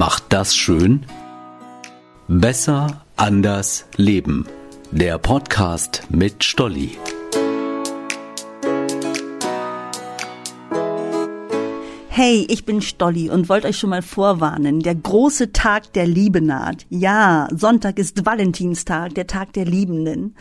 macht 0.00 0.24
das 0.30 0.56
schön? 0.56 1.04
Besser, 2.26 3.04
anders, 3.16 3.84
leben. 3.96 4.46
Der 4.90 5.18
Podcast 5.18 6.04
mit 6.08 6.42
Stolli. 6.42 6.96
Hey, 12.08 12.46
ich 12.48 12.64
bin 12.64 12.80
Stolli 12.80 13.28
und 13.28 13.50
wollte 13.50 13.68
euch 13.68 13.76
schon 13.76 13.90
mal 13.90 14.00
vorwarnen. 14.00 14.80
Der 14.80 14.94
große 14.94 15.52
Tag 15.52 15.92
der 15.92 16.06
Liebe 16.06 16.40
naht. 16.40 16.86
Ja, 16.88 17.48
Sonntag 17.54 17.98
ist 17.98 18.24
Valentinstag, 18.24 19.14
der 19.14 19.26
Tag 19.26 19.52
der 19.52 19.66
Liebenden. 19.66 20.34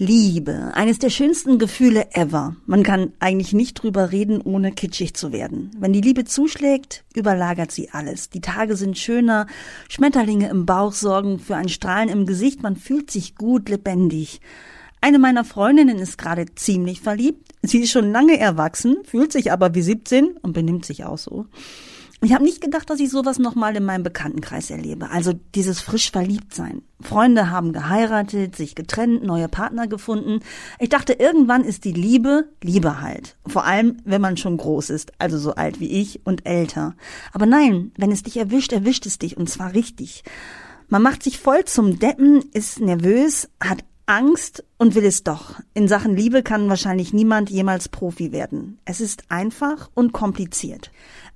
Liebe, 0.00 0.72
eines 0.72 0.98
der 0.98 1.10
schönsten 1.10 1.58
Gefühle 1.58 2.14
ever. 2.14 2.56
Man 2.64 2.82
kann 2.82 3.12
eigentlich 3.20 3.52
nicht 3.52 3.74
drüber 3.74 4.12
reden, 4.12 4.40
ohne 4.40 4.72
kitschig 4.72 5.12
zu 5.12 5.30
werden. 5.30 5.72
Wenn 5.78 5.92
die 5.92 6.00
Liebe 6.00 6.24
zuschlägt, 6.24 7.04
überlagert 7.14 7.70
sie 7.70 7.90
alles. 7.90 8.30
Die 8.30 8.40
Tage 8.40 8.76
sind 8.76 8.96
schöner, 8.96 9.46
Schmetterlinge 9.90 10.48
im 10.48 10.64
Bauch 10.64 10.94
sorgen 10.94 11.38
für 11.38 11.54
ein 11.54 11.68
Strahlen 11.68 12.08
im 12.08 12.24
Gesicht, 12.24 12.62
man 12.62 12.76
fühlt 12.76 13.10
sich 13.10 13.34
gut, 13.34 13.68
lebendig. 13.68 14.40
Eine 15.02 15.18
meiner 15.18 15.44
Freundinnen 15.44 15.98
ist 15.98 16.16
gerade 16.16 16.46
ziemlich 16.54 17.02
verliebt. 17.02 17.52
Sie 17.60 17.80
ist 17.80 17.90
schon 17.90 18.10
lange 18.10 18.38
erwachsen, 18.38 18.96
fühlt 19.04 19.32
sich 19.32 19.52
aber 19.52 19.74
wie 19.74 19.82
17 19.82 20.38
und 20.40 20.54
benimmt 20.54 20.86
sich 20.86 21.04
auch 21.04 21.18
so. 21.18 21.44
Ich 22.22 22.34
habe 22.34 22.44
nicht 22.44 22.60
gedacht, 22.60 22.90
dass 22.90 23.00
ich 23.00 23.08
sowas 23.08 23.38
nochmal 23.38 23.74
in 23.76 23.84
meinem 23.84 24.02
Bekanntenkreis 24.02 24.70
erlebe. 24.70 25.10
Also 25.10 25.32
dieses 25.54 25.80
frisch 25.80 26.10
verliebt 26.10 26.54
sein. 26.54 26.82
Freunde 27.00 27.50
haben 27.50 27.72
geheiratet, 27.72 28.56
sich 28.56 28.74
getrennt, 28.74 29.22
neue 29.22 29.48
Partner 29.48 29.86
gefunden. 29.86 30.40
Ich 30.78 30.90
dachte, 30.90 31.14
irgendwann 31.14 31.64
ist 31.64 31.84
die 31.84 31.92
Liebe 31.92 32.50
Liebe 32.62 33.00
halt. 33.00 33.36
Vor 33.46 33.64
allem, 33.64 33.96
wenn 34.04 34.20
man 34.20 34.36
schon 34.36 34.58
groß 34.58 34.90
ist, 34.90 35.12
also 35.18 35.38
so 35.38 35.54
alt 35.54 35.80
wie 35.80 35.88
ich 35.88 36.20
und 36.26 36.46
älter. 36.46 36.94
Aber 37.32 37.46
nein, 37.46 37.92
wenn 37.96 38.12
es 38.12 38.22
dich 38.22 38.36
erwischt, 38.36 38.74
erwischt 38.74 39.06
es 39.06 39.18
dich 39.18 39.38
und 39.38 39.48
zwar 39.48 39.72
richtig. 39.72 40.22
Man 40.88 41.02
macht 41.02 41.22
sich 41.22 41.38
voll 41.38 41.64
zum 41.64 41.98
Deppen, 42.00 42.42
ist 42.52 42.80
nervös, 42.80 43.48
hat 43.60 43.82
Angst 44.04 44.64
und 44.76 44.96
will 44.96 45.04
es 45.04 45.22
doch. 45.22 45.54
In 45.72 45.86
Sachen 45.86 46.16
Liebe 46.16 46.42
kann 46.42 46.68
wahrscheinlich 46.68 47.12
niemand 47.12 47.48
jemals 47.48 47.88
Profi 47.88 48.32
werden. 48.32 48.78
Es 48.84 49.00
ist 49.00 49.22
einfach 49.30 49.88
und 49.94 50.12
kompliziert. 50.12 50.90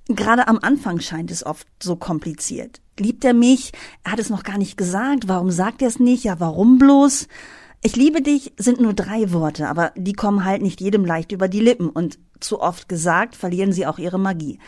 Gerade 0.08 0.48
am 0.48 0.58
Anfang 0.60 1.00
scheint 1.00 1.30
es 1.30 1.44
oft 1.44 1.66
so 1.82 1.96
kompliziert. 1.96 2.80
Liebt 2.98 3.24
er 3.24 3.34
mich? 3.34 3.72
Er 4.04 4.12
hat 4.12 4.18
es 4.18 4.30
noch 4.30 4.42
gar 4.42 4.58
nicht 4.58 4.76
gesagt. 4.76 5.28
Warum 5.28 5.50
sagt 5.50 5.82
er 5.82 5.88
es 5.88 5.98
nicht? 5.98 6.24
Ja, 6.24 6.40
warum 6.40 6.78
bloß? 6.78 7.26
Ich 7.82 7.96
liebe 7.96 8.22
dich 8.22 8.52
sind 8.56 8.80
nur 8.80 8.94
drei 8.94 9.32
Worte, 9.32 9.68
aber 9.68 9.92
die 9.96 10.12
kommen 10.14 10.44
halt 10.44 10.62
nicht 10.62 10.80
jedem 10.80 11.04
leicht 11.04 11.32
über 11.32 11.48
die 11.48 11.60
Lippen 11.60 11.88
und 11.88 12.18
zu 12.40 12.60
oft 12.60 12.88
gesagt 12.88 13.36
verlieren 13.36 13.72
sie 13.72 13.86
auch 13.86 13.98
ihre 13.98 14.18
Magie. 14.18 14.58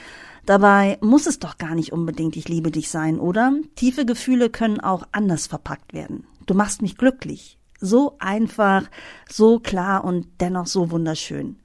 Dabei 0.44 0.98
muss 1.00 1.26
es 1.26 1.38
doch 1.38 1.58
gar 1.58 1.74
nicht 1.74 1.92
unbedingt 1.92 2.36
ich 2.36 2.48
liebe 2.48 2.70
dich 2.70 2.88
sein, 2.88 3.18
oder? 3.18 3.52
Tiefe 3.74 4.06
Gefühle 4.06 4.48
können 4.48 4.80
auch 4.80 5.06
anders 5.12 5.46
verpackt 5.46 5.92
werden. 5.92 6.26
Du 6.46 6.54
machst 6.54 6.82
mich 6.82 6.96
glücklich. 6.96 7.58
So 7.80 8.16
einfach, 8.18 8.88
so 9.28 9.58
klar 9.58 10.04
und 10.04 10.28
dennoch 10.40 10.66
so 10.66 10.90
wunderschön. 10.90 11.56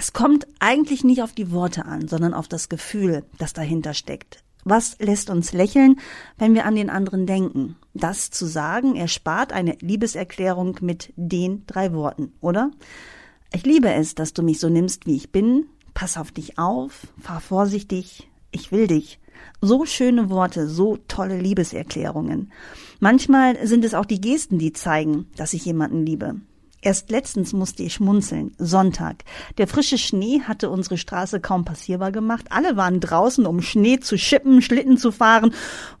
Es 0.00 0.14
kommt 0.14 0.46
eigentlich 0.60 1.04
nicht 1.04 1.22
auf 1.22 1.34
die 1.34 1.52
Worte 1.52 1.84
an, 1.84 2.08
sondern 2.08 2.32
auf 2.32 2.48
das 2.48 2.70
Gefühl, 2.70 3.22
das 3.36 3.52
dahinter 3.52 3.92
steckt. 3.92 4.42
Was 4.64 4.98
lässt 4.98 5.28
uns 5.28 5.52
lächeln, 5.52 6.00
wenn 6.38 6.54
wir 6.54 6.64
an 6.64 6.74
den 6.74 6.88
anderen 6.88 7.26
denken? 7.26 7.76
Das 7.92 8.30
zu 8.30 8.46
sagen 8.46 8.96
erspart 8.96 9.52
eine 9.52 9.76
Liebeserklärung 9.80 10.78
mit 10.80 11.12
den 11.16 11.66
drei 11.66 11.92
Worten, 11.92 12.32
oder? 12.40 12.70
Ich 13.52 13.66
liebe 13.66 13.92
es, 13.92 14.14
dass 14.14 14.32
du 14.32 14.42
mich 14.42 14.58
so 14.58 14.70
nimmst, 14.70 15.04
wie 15.04 15.16
ich 15.16 15.32
bin. 15.32 15.66
Pass 15.92 16.16
auf 16.16 16.32
dich 16.32 16.58
auf, 16.58 17.08
fahr 17.20 17.42
vorsichtig, 17.42 18.26
ich 18.52 18.72
will 18.72 18.86
dich. 18.86 19.20
So 19.60 19.84
schöne 19.84 20.30
Worte, 20.30 20.66
so 20.66 20.96
tolle 21.08 21.38
Liebeserklärungen. 21.38 22.52
Manchmal 23.00 23.66
sind 23.66 23.84
es 23.84 23.92
auch 23.92 24.06
die 24.06 24.22
Gesten, 24.22 24.58
die 24.58 24.72
zeigen, 24.72 25.26
dass 25.36 25.52
ich 25.52 25.66
jemanden 25.66 26.06
liebe. 26.06 26.36
Erst 26.82 27.10
letztens 27.10 27.52
musste 27.52 27.82
ich 27.82 27.94
schmunzeln. 27.94 28.54
Sonntag. 28.58 29.24
Der 29.58 29.66
frische 29.66 29.98
Schnee 29.98 30.40
hatte 30.40 30.70
unsere 30.70 30.96
Straße 30.96 31.40
kaum 31.40 31.64
passierbar 31.64 32.10
gemacht. 32.10 32.46
Alle 32.50 32.76
waren 32.76 33.00
draußen, 33.00 33.46
um 33.46 33.60
Schnee 33.60 34.00
zu 34.00 34.16
schippen, 34.16 34.62
Schlitten 34.62 34.96
zu 34.96 35.12
fahren 35.12 35.52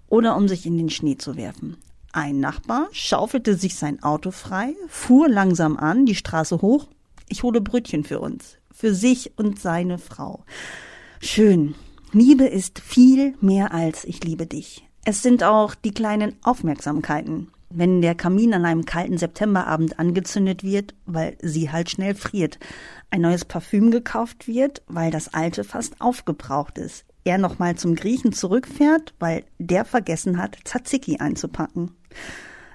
oder 0.08 0.36
um 0.36 0.48
sich 0.48 0.64
in 0.64 0.78
den 0.78 0.88
Schnee 0.88 1.16
zu 1.16 1.36
werfen. 1.36 1.76
Ein 2.12 2.40
Nachbar 2.40 2.88
schaufelte 2.92 3.54
sich 3.54 3.76
sein 3.76 4.02
Auto 4.02 4.30
frei, 4.30 4.74
fuhr 4.88 5.28
langsam 5.28 5.76
an, 5.76 6.06
die 6.06 6.16
Straße 6.16 6.60
hoch. 6.60 6.88
Ich 7.28 7.42
hole 7.42 7.60
Brötchen 7.60 8.02
für 8.02 8.18
uns, 8.18 8.56
für 8.72 8.94
sich 8.94 9.38
und 9.38 9.60
seine 9.60 9.98
Frau. 9.98 10.44
Schön. 11.20 11.74
Liebe 12.12 12.44
ist 12.44 12.80
viel 12.80 13.34
mehr 13.40 13.72
als 13.72 14.04
ich 14.04 14.24
liebe 14.24 14.46
dich. 14.46 14.88
Es 15.04 15.22
sind 15.22 15.44
auch 15.44 15.76
die 15.76 15.92
kleinen 15.92 16.34
Aufmerksamkeiten, 16.42 17.52
wenn 17.72 18.02
der 18.02 18.14
Kamin 18.14 18.52
an 18.52 18.64
einem 18.64 18.84
kalten 18.84 19.16
Septemberabend 19.16 19.98
angezündet 19.98 20.64
wird, 20.64 20.94
weil 21.06 21.36
sie 21.40 21.70
halt 21.70 21.90
schnell 21.90 22.14
friert, 22.14 22.58
ein 23.10 23.22
neues 23.22 23.44
Parfüm 23.44 23.90
gekauft 23.90 24.48
wird, 24.48 24.82
weil 24.88 25.10
das 25.10 25.32
alte 25.32 25.64
fast 25.64 26.00
aufgebraucht 26.00 26.78
ist, 26.78 27.04
er 27.24 27.38
nochmal 27.38 27.76
zum 27.76 27.94
Griechen 27.94 28.32
zurückfährt, 28.32 29.14
weil 29.18 29.44
der 29.58 29.84
vergessen 29.84 30.38
hat, 30.38 30.58
Tzatziki 30.64 31.18
einzupacken. 31.18 31.92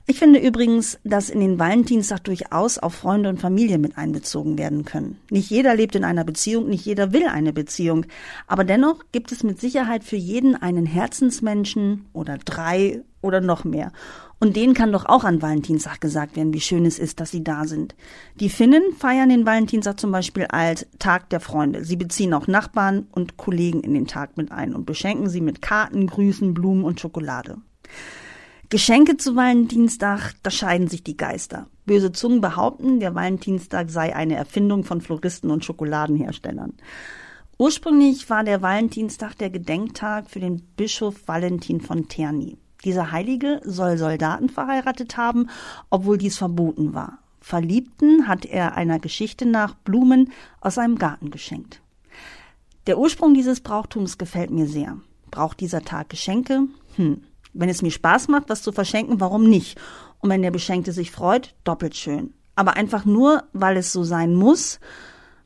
Ich 0.08 0.20
finde 0.20 0.40
übrigens, 0.40 1.00
dass 1.04 1.32
in 1.32 1.40
den 1.40 1.58
Valentinstag 1.58 2.24
durchaus 2.26 2.78
auch 2.78 2.92
Freunde 2.92 3.28
und 3.28 3.42
Familie 3.42 3.80
mit 3.80 3.98
einbezogen 3.98 4.60
werden 4.60 4.86
können. 4.86 5.18
Nicht 5.32 5.50
jeder 5.50 5.76
lebt 5.76 5.96
in 5.96 6.04
einer 6.04 6.24
Beziehung, 6.24 6.70
nicht 6.70 6.86
jeder 6.86 7.12
will 7.12 7.26
eine 7.26 7.54
Beziehung, 7.54 8.06
aber 8.46 8.64
dennoch 8.64 9.04
gibt 9.12 9.32
es 9.32 9.42
mit 9.42 9.60
Sicherheit 9.60 10.04
für 10.04 10.16
jeden 10.16 10.56
einen 10.56 10.86
Herzensmenschen 10.86 12.06
oder 12.14 12.38
drei 12.38 13.02
oder 13.26 13.42
noch 13.42 13.64
mehr. 13.64 13.92
Und 14.40 14.56
denen 14.56 14.74
kann 14.74 14.92
doch 14.92 15.06
auch 15.06 15.24
an 15.24 15.42
Valentinstag 15.42 16.00
gesagt 16.00 16.36
werden, 16.36 16.54
wie 16.54 16.62
schön 16.62 16.86
es 16.86 17.00
ist, 17.00 17.20
dass 17.20 17.32
sie 17.32 17.44
da 17.44 17.66
sind. 17.66 17.96
Die 18.40 18.50
Finnen 18.50 18.84
feiern 18.98 19.30
den 19.30 19.46
Valentinstag 19.46 20.00
zum 20.00 20.12
Beispiel 20.12 20.46
als 20.46 20.86
Tag 21.00 21.30
der 21.30 21.40
Freunde. 21.40 21.84
Sie 21.84 21.96
beziehen 21.96 22.34
auch 22.34 22.48
Nachbarn 22.48 23.08
und 23.12 23.38
Kollegen 23.38 23.82
in 23.82 23.94
den 23.94 24.08
Tag 24.08 24.38
mit 24.38 24.52
ein 24.52 24.76
und 24.76 24.86
beschenken 24.86 25.30
sie 25.30 25.42
mit 25.42 25.62
Karten, 25.62 26.08
Grüßen, 26.08 26.54
Blumen 26.54 26.84
und 26.84 27.00
Schokolade. 27.00 27.58
Geschenke 28.70 29.18
zu 29.18 29.36
Valentinstag, 29.36 30.34
da 30.44 30.50
scheiden 30.50 30.88
sich 30.88 31.04
die 31.04 31.18
Geister. 31.18 31.68
Böse 31.86 32.12
Zungen 32.12 32.42
behaupten, 32.42 33.00
der 33.00 33.14
Valentinstag 33.14 33.90
sei 33.90 34.16
eine 34.16 34.36
Erfindung 34.36 34.84
von 34.84 35.02
Floristen 35.02 35.52
und 35.52 35.64
Schokoladenherstellern. 35.64 36.74
Ursprünglich 37.58 38.30
war 38.30 38.44
der 38.44 38.62
Valentinstag 38.62 39.38
der 39.38 39.50
Gedenktag 39.50 40.30
für 40.30 40.40
den 40.40 40.62
Bischof 40.76 41.28
Valentin 41.28 41.80
von 41.80 42.10
Terni. 42.10 42.58
Dieser 42.84 43.12
Heilige 43.12 43.62
soll 43.64 43.98
Soldaten 43.98 44.50
verheiratet 44.50 45.18
haben, 45.18 45.50
obwohl 45.90 46.18
dies 46.18 46.38
verboten 46.38 46.94
war. 46.94 47.20
Verliebten 47.40 48.28
hat 48.28 48.46
er 48.46 48.76
einer 48.76 49.00
Geschichte 49.00 49.46
nach 49.46 49.76
Blumen 49.76 50.32
aus 50.62 50.76
seinem 50.76 50.98
Garten 50.98 51.30
geschenkt. 51.30 51.82
Der 52.88 52.98
Ursprung 52.98 53.34
dieses 53.34 53.62
Brauchtums 53.62 54.18
gefällt 54.18 54.52
mir 54.52 54.68
sehr. 54.68 54.98
Braucht 55.32 55.60
dieser 55.60 55.84
Tag 55.84 56.10
Geschenke? 56.10 56.68
Hm. 56.96 57.22
Wenn 57.54 57.70
es 57.70 57.82
mir 57.82 57.92
Spaß 57.92 58.28
macht, 58.28 58.50
was 58.50 58.62
zu 58.62 58.72
verschenken, 58.72 59.20
warum 59.20 59.50
nicht? 59.50 59.80
Und 60.20 60.30
wenn 60.30 60.42
der 60.42 60.52
Beschenkte 60.52 60.92
sich 60.92 61.12
freut, 61.12 61.56
doppelt 61.64 61.96
schön. 61.96 62.34
Aber 62.56 62.76
einfach 62.76 63.06
nur, 63.06 63.44
weil 63.54 63.78
es 63.78 63.92
so 63.92 64.04
sein 64.04 64.34
muss, 64.34 64.80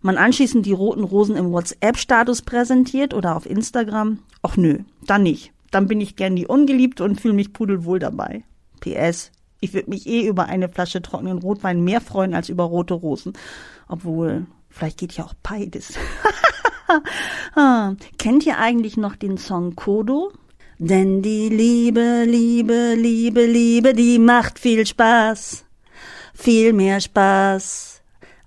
man 0.02 0.18
anschließend 0.18 0.66
die 0.66 0.74
roten 0.74 1.04
Rosen 1.04 1.36
im 1.36 1.52
WhatsApp-Status 1.52 2.42
präsentiert 2.44 3.14
oder 3.14 3.36
auf 3.36 3.46
Instagram, 3.46 4.20
ach 4.42 4.56
nö, 4.56 4.80
dann 5.06 5.24
nicht. 5.24 5.52
Dann 5.72 5.88
bin 5.88 6.02
ich 6.02 6.16
gern 6.16 6.36
die 6.36 6.48
Ungeliebte 6.48 7.04
und 7.04 7.20
fühle 7.20 7.34
mich 7.34 7.54
pudelwohl 7.54 8.00
dabei. 8.00 8.44
PS, 8.80 9.32
ich 9.60 9.74
würde 9.74 9.90
mich 9.90 10.08
eh 10.08 10.28
über 10.28 10.46
eine 10.46 10.70
Flasche 10.70 11.02
trockenen 11.02 11.40
Rotwein 11.40 11.84
mehr 11.84 12.02
freuen 12.02 12.34
als 12.34 12.50
über 12.50 12.64
rote 12.64 12.94
Rosen. 12.94 13.34
Obwohl, 13.88 14.46
vielleicht 14.70 14.98
geht 14.98 15.14
ja 15.14 15.26
auch 15.26 15.34
beides. 15.44 15.94
ah, 17.56 17.94
kennt 18.18 18.46
ihr 18.46 18.58
eigentlich 18.58 18.98
noch 18.98 19.16
den 19.16 19.38
Song 19.38 19.76
Kodo? 19.76 20.32
Denn 20.78 21.22
die 21.22 21.50
Liebe, 21.50 22.24
Liebe, 22.26 22.94
Liebe, 22.96 23.46
Liebe, 23.46 23.94
die 23.94 24.18
macht 24.18 24.60
viel 24.60 24.86
Spaß. 24.86 25.66
Viel 26.34 26.72
mehr 26.72 27.02
Spaß 27.02 27.89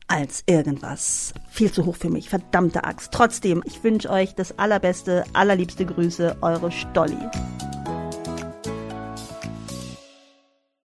als 0.08 0.42
irgendwas. 0.46 1.32
Viel 1.50 1.72
zu 1.72 1.86
hoch 1.86 1.96
für 1.96 2.10
mich, 2.10 2.28
verdammte 2.28 2.84
Axt. 2.84 3.12
Trotzdem, 3.12 3.62
ich 3.64 3.82
wünsche 3.84 4.10
euch 4.10 4.34
das 4.34 4.58
allerbeste, 4.58 5.24
allerliebste 5.32 5.86
Grüße, 5.86 6.36
eure 6.40 6.70
Stolli. 6.70 7.18